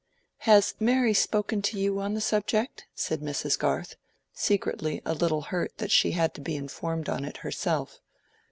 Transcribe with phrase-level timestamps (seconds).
[0.49, 3.97] "Has Mary spoken to you on the subject?" said Mrs Garth,
[4.33, 7.99] secretly a little hurt that she had to be informed on it herself.